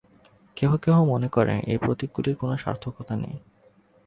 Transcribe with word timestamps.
কেহ 0.57 0.71
কেহ 0.75 0.95
মনে 1.03 1.27
করে, 1.27 1.55
এই 1.67 1.77
প্রতীকগুলির 1.77 2.35
কোন 2.35 2.51
সার্থকতা 2.57 3.13
নাই। 3.15 3.35